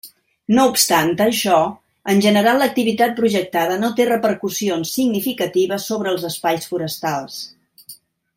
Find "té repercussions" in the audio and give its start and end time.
4.01-4.95